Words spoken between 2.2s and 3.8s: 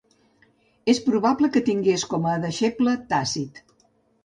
a deixeble Tàcit.